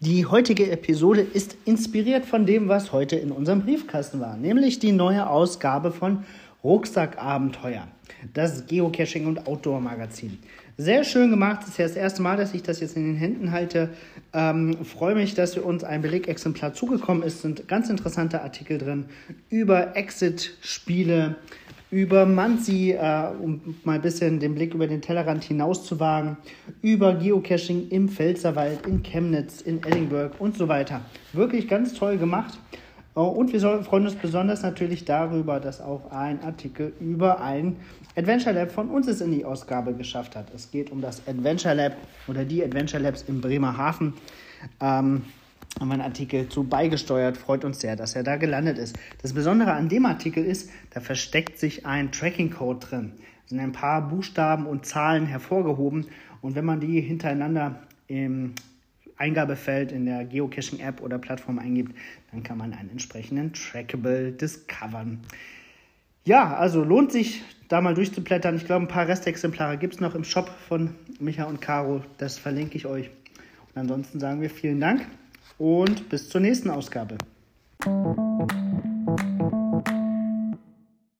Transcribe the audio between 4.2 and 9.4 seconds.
war, nämlich die neue Ausgabe von Rucksackabenteuer, das Geocaching